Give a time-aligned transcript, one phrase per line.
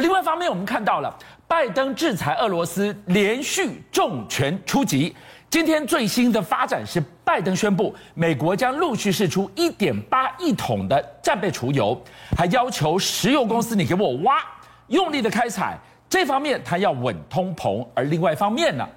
[0.00, 1.14] 另外一方面，我们看到了
[1.46, 5.14] 拜登制裁俄罗斯连续重拳出击。
[5.50, 12.00] 今天最新的发展是，拜登宣布美国将陆续释出一点八亿桶的战备储油，
[12.36, 14.36] 还要求石油公司你给我挖，
[14.88, 15.78] 用力的开采。
[16.08, 18.88] 这方面他要稳通膨，而另外一方面呢，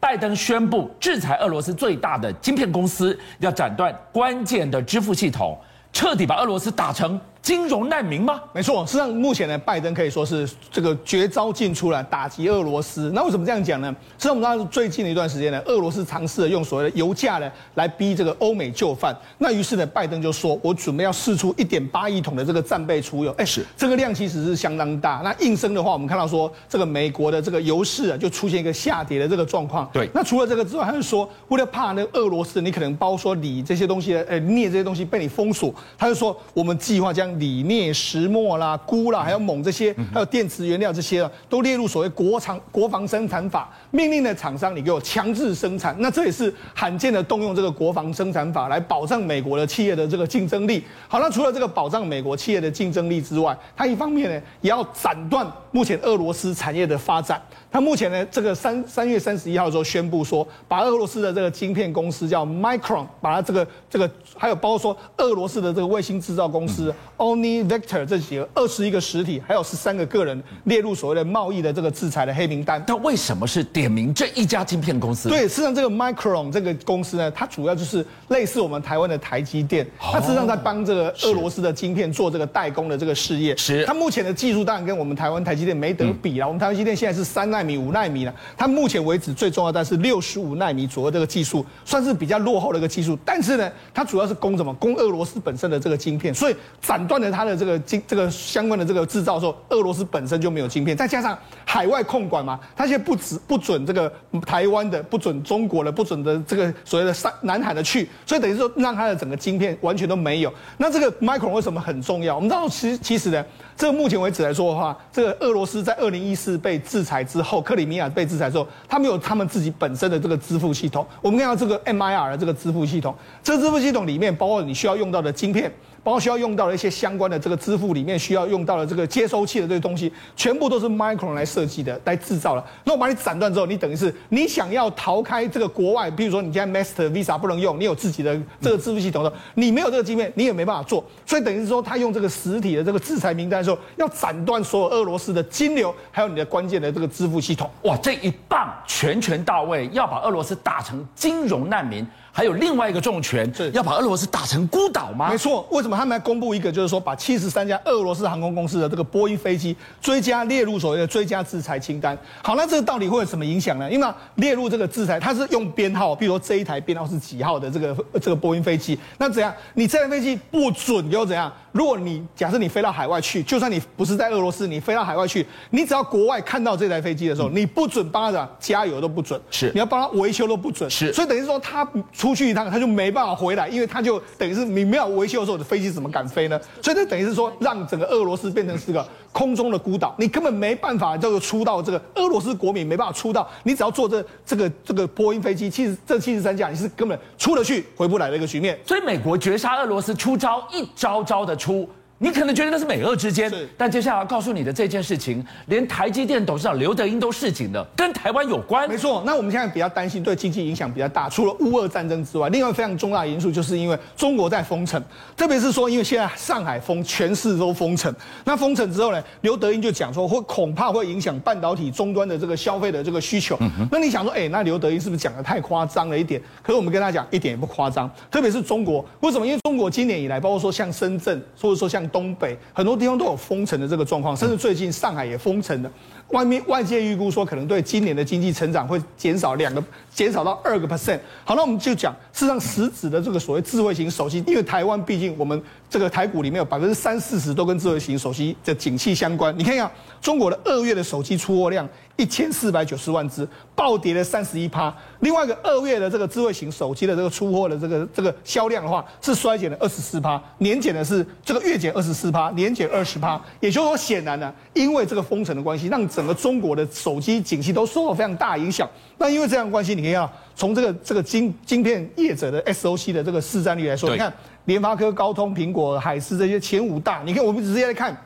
[0.00, 5.58] 拜登宣布制裁俄罗斯最大的晶片公司，要斩断关键的支付系统，
[5.92, 7.20] 彻底把俄罗斯打成。
[7.46, 8.42] 金融难民吗？
[8.52, 13.12] 没错，实际上目前呢，拜登可以说是这个绝招尽出来打击俄罗斯。
[13.14, 13.94] 那为什么这样讲呢？
[14.18, 19.16] 实际上我们知道最近的一段时间呢，俄罗斯尝试了用所谓的油价呢来逼这个欧美就范。
[19.38, 25.20] 那于是呢，拜登就说：“我准备要试出一点八亿桶的这个战备储油。”哎，是这个量其实是相当大。
[25.22, 29.88] 那应声的话，我们看到说这个美国的这个油市啊就出现一个下跌的这个状况。
[29.92, 30.10] 对。
[30.12, 45.94] 那除了这个之外，他就说为了怕那个俄罗斯，你可能包括说锂这些东西，呃，镍这些东西被你封锁，他就说我们计划将锂、镍、石墨啦、钴啦，还有锰这些，还有电池原料这些啊，都列入所谓国产国防生产法，命令的厂商你给我强制生产。
[45.98, 50.82] 那这也是罕见的动用这个国防生产法来保障美国的企业的这个竞争力。
[51.08, 55.46] 好，那除了这个保障美国企业的竞争力之外，它一方面呢也要斩断
[55.76, 57.38] 目前俄罗斯产业的发展。
[57.70, 68.06] 它目前呢这个三三月三十一号的时候宣布说，把俄罗斯的这个晶片公司叫 Micron，把它这个这个还有包括说俄罗斯的这个卫星制造公司 Oni Vector。
[68.06, 72.82] 这几个二十一个实体，还有十三个个人列入所谓的贸易的这个制裁的黑名单。
[72.86, 75.28] 但为什么是点名这一家晶片公司？
[75.28, 83.54] 对，事实际上这个 Micron 这个公司呢，它主要就是类似我们台湾的台积电，它实际上在帮这个俄罗斯的晶片做这个代工的这个事业。
[83.58, 83.84] 是。
[83.84, 86.46] 它目前的技术当然跟我们台湾台积电没得比了。
[86.46, 93.18] 我们台湾台积电现在是三纳米、五纳米了，它目前为止最重要的是六十五纳米左右这个技术，算是比较落后的一个技术。
[93.24, 94.72] 但是呢，它主要是供什么？
[94.74, 104.12] 供俄罗斯本身的这个晶片，所以斩断了它的这个晶这个相关的这个制造的时候，俄罗斯本身就没有晶片，再加上海外控管嘛，它现在不止不准这个
[104.46, 110.52] 台湾的，不准中国的，不准的这个所谓的三南海的去，所以等于说让它的整个晶片完全都没有。
[110.76, 112.34] 那这个 Micron 为什么很重要？
[112.36, 113.44] 我们知道其实其实呢，
[113.76, 121.06] 这目前为止来说的话，这个俄罗斯在二零一四被制裁之后，克里米亚被制裁之后，他们有他们自己本身的这个支付系统。
[121.20, 125.70] 我们看到这个 MIR 的这个支付系统，这个支付系统里面包括你需要用到的晶片。
[126.06, 132.64] 包括需要用到的一些相关的这个支付里面需要用到的这个接收器的这些东西，全部都是 Micron 来设计的、来制造的。
[132.84, 141.04] 那我把你斩断之后，你等于是你想要逃开这个国外，比如说你现在 Master Visa 不能用，你有自己的这个支付系统的，你没有这个晶片，你也没办法做。
[141.26, 147.68] 所以等于是说，他用这个实体的这个制裁名单的时候，要斩断所有俄罗斯的金流，还有你的关键的这个支付系统。
[147.82, 152.06] 哇，这一棒拳拳到位，要把俄罗斯打成金融难民。
[152.36, 155.30] 还有另外一个重拳，是要把俄罗斯打成孤岛吗？
[155.30, 162.14] 没错，为什么他们要公布一个，就是说把七十三家俄罗斯航空公司的这个波音飞机追加列入所谓的追加制裁清单？
[162.42, 163.90] 好，那这个到底会有什么影响呢？
[163.90, 169.50] 因为列入这个制裁，它是用编号，比如说这一台编号是几号的这个这个波音飞机，那怎样？
[169.72, 171.50] 你这台飞机不准又怎样？
[171.72, 181.10] 如果你假设你飞到海外去，就算你不是在俄罗斯，你飞到海外去，你只要国外看到这台飞机的时候，你不准帮他加油都不准，是你要帮他维修都不准，是。
[181.14, 181.86] 所以等于说他
[182.26, 186.60] 出去一趟，他就没办法回来，因为他就等于是你没有维修的时候，的飞机怎么敢飞呢？
[186.82, 198.76] 所以这等于是说让整个俄罗斯变成是个空中的孤岛，你根本没办法这个出到这个俄罗斯国民没办法出到，你只要坐这这个这个波音飞机七十这七十三架，你是根本出得去回不来的一个局面。
[198.84, 201.88] 所以美国绝杀俄罗斯出招一招招的出。
[202.18, 208.88] 你可能觉得那是美俄之间，但接下来要告诉你的这件事情，连台积电董事长刘德英都示警了，跟台湾有关。
[208.88, 215.02] 没错，那我们现在比较担心对经济影响比较大，除了乌俄战争之外，另外非常重大的因素就是因为中国在封城，
[215.36, 223.58] 特别是说因为现在上海封，全市都封城，那封城之后呢，刘德英就讲说会恐怕会影响半导体终端的这个消费的这个需求。
[223.90, 226.40] 那你想说，哎，那刘德英是不是讲的太夸张了一点？
[226.62, 229.46] 可是我们跟他讲一点也不夸张，特别是中国，为什么？
[229.46, 235.90] 因为中国今年以来，包括说像深圳，或者说像东北很多地方都有封城的这个状况，甚至最近上海也封城了。
[236.28, 241.18] 外面外界预估说，可能对今年的经济成长会减少两个，减少到二个 percent。
[241.44, 249.56] 好，那我们就讲，事实上实质的这个所谓智慧型手机，因为台湾毕竟我们这个台股里面有百分之三四十都跟智慧型手机的景气相关。
[249.56, 249.90] 你看一下
[250.20, 253.46] 中国的二月的手机出货量一千四百九十万只，
[253.76, 254.92] 暴跌了三十一趴。
[255.20, 263.40] 另外一个二月的这个智慧型手机的这个出货的这个这个销量的话，是衰减了二十四趴，年减的是这个月减二十四趴，年减二十趴。
[263.60, 268.88] 也就是说，显然呢，因为这个封城的关系，让整个中国的手机景气都受到非常大影响。
[269.18, 274.32] 那因为这样的关系，你可以看从这个这个晶晶片业者的 SOC 的这个市占率来说，你看
[274.64, 278.16] 联发科、高通、苹果、海思这些前五大，你看我们直接来看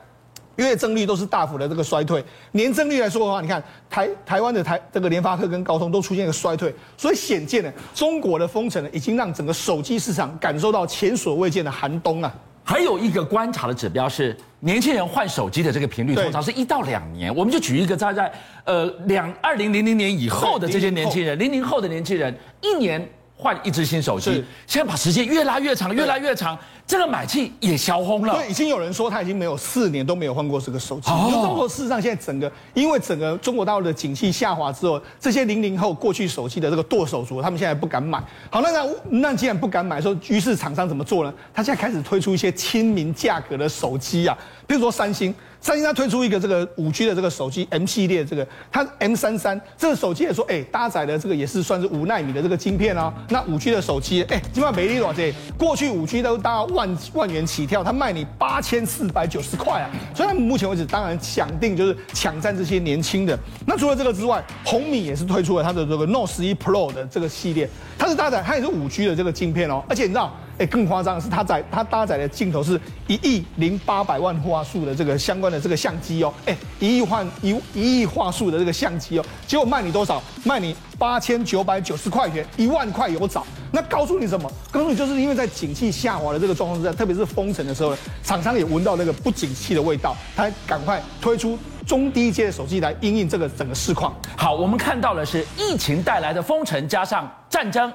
[0.55, 12.33] 月增率都是大幅的这个衰退，年增率来说的话，你看台台湾的台这个联发科跟高通都出现一个衰退，所以显见呢，中国的封城呢，已经让整个手机市场感受到前所未见的寒冬啊。
[12.71, 17.35] 还有一个观察的指标是，年轻人换手机的这个频率通常是一到两年。
[17.35, 18.31] 我们就举一个在在
[18.63, 23.05] 呃两二零零零年以后的这些年轻人，零零后的年轻人一年。
[23.41, 26.55] 换一只新手机，现在把时间越拉越长，越拉越长，
[26.85, 28.35] 这个买气也消轰了。
[28.35, 31.09] 对，已经有人说他已经没有四年都没有换过这个手机。
[31.09, 38.23] 哦，中国事实上现在整个，因为整个中国大陆的景气下滑之后，这些零零后过去手机的这个剁手族，他们现在不敢买。
[38.51, 41.33] 好，那那那既然不敢买，说于是厂商怎么做呢？
[41.51, 44.37] 他现在开始推出一些亲民价格的手机啊，
[44.71, 45.35] 比如说三星。
[45.63, 53.13] 三星它推出一个这个五 G 的这个手机 M 系列，这个它 M 三三这个手机也说，哎，搭载的这个也是算是五纳米的这个晶片哦。
[53.29, 55.21] 那五 G 的手机，哎，基本上没利多少，
[55.59, 59.91] 过去五 G 都大概万万元起跳，它卖你八千四百九十块啊。
[60.15, 63.37] 所以它目前为止，当然想定就是抢占这些年轻的。
[63.67, 67.69] 那除了这个之外，红米也是推出了它的这个 Note 11 Pro 的这个系列，
[67.99, 70.35] 它是搭载它也是五 G 的这个晶片哦，而且你知道。
[70.57, 80.21] 哎，更夸张的是，它载它搭载的镜头是一亿零八百万画素的这个相关的这个相机哦，哎，一亿换一一亿画素的这个相机哦，结果卖你多少？
[80.43, 83.45] 卖你八千九百九十块钱，一万块有找。
[83.71, 84.51] 那告诉你什么？
[84.69, 91.57] 告诉你就是因为在景气下滑的这个状况之下，特别是封城的时候，厂商也闻到那个不景气的味道，他赶快推出
[91.87, 94.13] 中低阶的手机来应应这个整个市况。
[94.35, 97.91] 好，我们看到的是疫情带来的封城加上战争。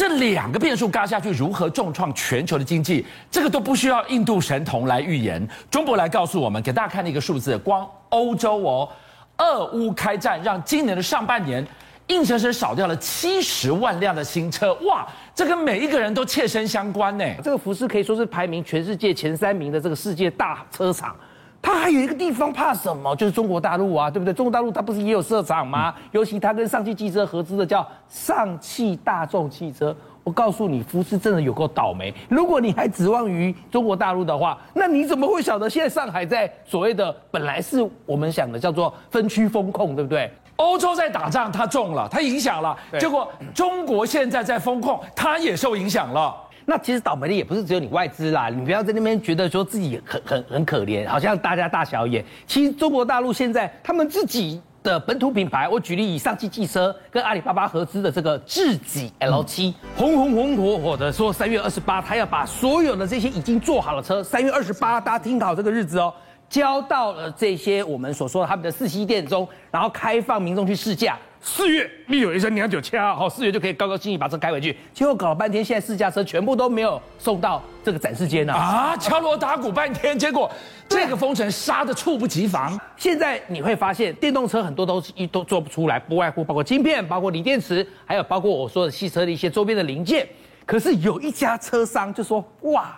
[0.00, 3.04] 这两个变数嘎下去，如何重创全球的经济？
[3.30, 5.46] 这个都不需要印度神童来预言。
[5.70, 8.88] 中博来告诉我们，给大家看的一个数字，光欧洲哦，
[9.36, 11.62] 俄乌开战让今年的上半年
[12.06, 17.24] 硬生生少掉了七十万辆的新车，哇，这跟每一个人都切身相关呢。
[17.44, 21.14] 这个福斯可以说是排名全世界前三名的这个世界大车厂。
[21.62, 23.14] 他还有一个地方怕什么？
[23.16, 24.32] 就是中国大陆啊，对不对？
[24.32, 25.94] 中国大陆它不是也有设厂吗？
[26.12, 29.94] 尤其他跟上汽汽车合资的叫上汽大众汽车。
[30.22, 32.12] 我告诉你，福斯真的有够倒霉。
[32.28, 40.30] 如果你还指望于中国大陆的话，那你怎么会晓得现在上海在所谓的本来是我们想的叫做分区风控，对不对？
[40.56, 42.76] 欧洲在打仗，它中了，它影响了。
[42.98, 46.36] 结果中国现在在风控，它也受影响了。
[46.66, 52.24] 那其实倒霉的也不是只有你外资啦，你不要在那边觉得说自己很很很可怜，好像大家大小眼。
[52.46, 66.12] 其实中国大陆现在他们自己的本土品牌，我举例以上汽汽车跟阿里巴巴合资的这个智己 L7，红红红火火的说三月二十八他要把所有的这些已经做好的车，三月二十八大家听好这个日子哦，
[66.48, 71.18] 交到了这些我们所说的他们的四 C 店中，然后开放民众去试驾。
[71.42, 74.76] 四月，你有一声娘酒掐，好，四月就可以高高兴兴把车开回去。
[74.92, 78.52] 结果搞了半天，现在试驾车全部都没有送到这个展示间呢。
[78.52, 80.50] 啊，敲锣打鼓半天，结果
[80.86, 82.78] 这个封城杀的猝不及防。
[82.94, 90.28] 现在你会发现，电动车很多都一都做不出来，不外乎包括晶片，包括锂电池，还有包括我说的汽车的一些周边的零件。
[90.66, 92.94] 可是有一家车商就说：哇，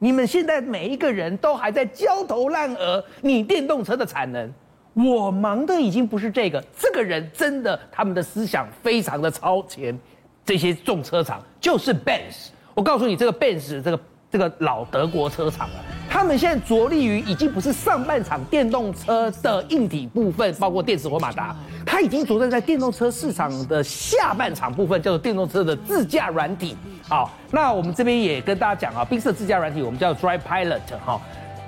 [0.00, 4.52] 你们现在每一个人都还在焦头烂额，你电动车的产能。
[4.94, 9.98] 我忙的已经不是这个，这个人真的，他们的思想非常的超前。
[10.46, 14.00] 这些重车厂就是 Benz，我告诉你，这个 Benz 这个
[14.30, 21.56] 这个老德国车厂啊，他们现在着力于已经不是上半场电动车的硬体部分，包括电池或马达，
[21.86, 26.76] 他已经着重在电动车市场的下半场部分，叫做电动车的自驾软体。
[27.08, 31.18] 好，那我们这边也跟大家讲啊，冰色自驾软体我们叫 Drive Pilot 哈，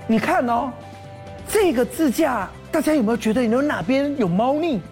[0.06, 0.70] 你看哦，
[1.48, 2.46] 这个自驾。
[2.76, 4.82] 大家有没有觉得你有哪边有猫腻？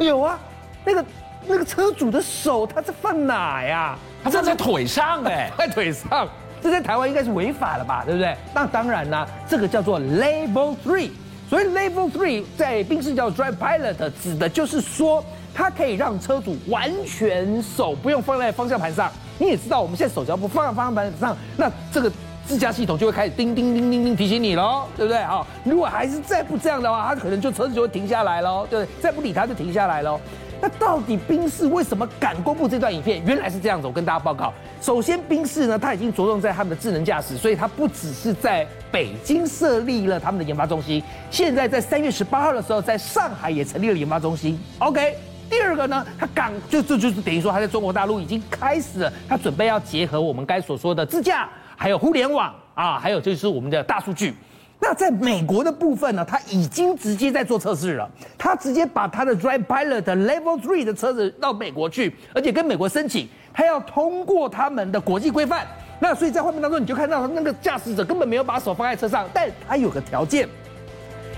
[0.00, 0.36] 有啊，
[0.84, 1.04] 那个
[1.46, 3.96] 那个车主的手他在放哪呀？
[4.24, 6.26] 他站在腿上哎， 在腿上，
[6.60, 8.02] 这在台湾应该是违法了吧？
[8.04, 8.36] 对不对？
[8.52, 11.10] 那当然啦，这个叫做 Level Three，
[11.48, 19.08] 所以 Level Three 在宾士叫 Drive Pilot，指的就是说它可以让车主完全手不用放在方向盘上。
[19.38, 22.10] 你也知道，我们现在手只要不放在方向盘上，那这个。
[22.48, 25.22] 自驾系统就会开始叮叮叮叮叮提醒你喽，对不对？
[25.24, 29.02] 好，如果还是再不这样的话，它可能就车子就会停下来喽，对不对？
[29.02, 30.18] 再不理它就停下来喽。
[30.58, 33.22] 那到底宾士为什么敢公布这段影片？
[33.26, 34.50] 原来是这样子，我跟大家报告。
[34.80, 44.58] 首先，宾士呢，它已经着重在他们的智能驾驶，所以它不只是在北京设立了他们的研发中心，现在在三月十八号的时候，在上海也成立了研发中心。
[44.78, 45.14] OK，
[45.50, 51.46] 第二个呢，它敢就这就，就是等于说，它在中国大陆已经开始了，它准备要结合我们该所说的自驾。
[51.80, 54.34] 还有互联网啊，还有就是我们的大数据。
[54.80, 58.10] 那在美国的部分呢，他已经直接在做测试了。
[58.36, 65.64] 他直接把他的 Drive Pilot Level Three 的车子到美国去，而且跟美国申请，他要通过他们的国际规范。
[66.00, 70.48] 那所以在画面当中，你就看到那个驾驶者根本没有把手放在车上，但他有个条件，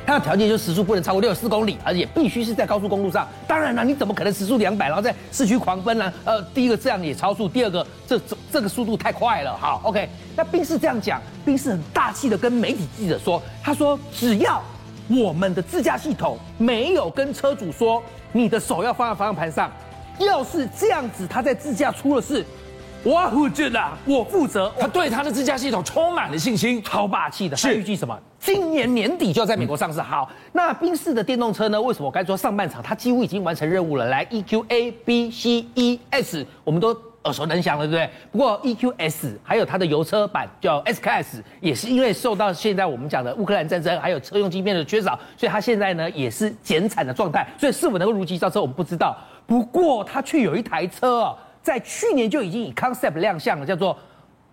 [0.06, 3.28] 它的条件就是时速不能超过六十四公里，而且必须是在高速公路上。
[3.46, 6.12] 当然了，你怎么可能时速两百，然后在市区狂奔呢？
[6.24, 9.56] 呃，第一个这样也超速，第二个这这这个速度太快了。
[9.56, 14.60] 好，OK，那宾士这样讲，宾士很大气的跟媒体记者说，他说只要
[15.08, 18.02] 我们的自驾系统没有跟车主说
[18.32, 19.70] 你的手要放在方向盘上，
[20.18, 22.44] 要是这样子，他在自驾出了事。
[23.02, 24.70] 我负责啊，我负责。
[24.78, 27.56] 他对他的自驾系统充满了信心，超霸气的。
[27.56, 28.18] 是预计什么？
[28.38, 30.02] 今年年底就要在美国上市。
[30.02, 31.80] 好，那宾士的电动车呢？
[31.80, 34.06] 为什么我刚才说上半场它几乎已经完成任务了？
[34.06, 38.10] 来，EQ A B C E S，我们都耳熟能详了，对不对？
[38.30, 47.46] 不过 EQ S 还有它的油车版叫 S Class，也是因为受到现在我们讲的乌克兰战争还有车用晶片的缺少，所以它现在呢也是减产的状态。
[47.58, 49.16] 所以是否能够如期造车，我们不知道。
[49.46, 51.34] 不过它却有一台车啊。
[51.62, 53.96] 在去年就已经以 concept 亮相了，叫做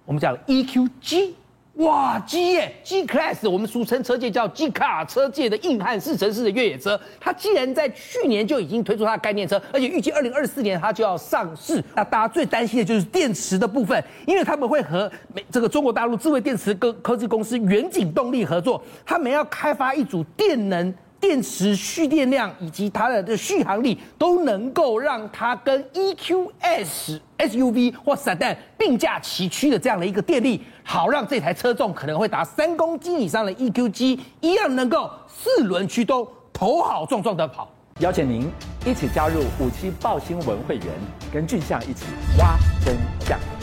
[0.05, 1.31] 我们讲 EQG，
[1.75, 6.99] 哇，G 耶，G Class，我们俗称车界叫 G 卡车界的硬汉四乘四的越野车。
[7.19, 11.83] 它既然在去年就已经推出它的概念车，而且预计二零二四年它就要上市。
[11.95, 20.93] 那大家最担心的就是电池的部分，因为他们会和美这个中国大陆智慧电池科科技公司远景动力合作，他们要开发一组电能。
[21.19, 37.69] 电池蓄电量以及它的这续航力都能够让它跟 EQS SUV 或 Sedan 并驾齐驱的这样的一个电力，好让这台车重可能会达三公斤以上的 EQG 一样能够四轮驱动，头好壮壮的跑。
[38.00, 38.47] 邀请您
[38.86, 40.86] 一起加入五七报新闻会员，
[41.33, 42.05] 跟俊相一起
[42.38, 42.55] 挖
[42.86, 43.56] 真相。